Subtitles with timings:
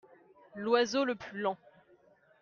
[0.55, 1.59] L'oiseau le plus lent.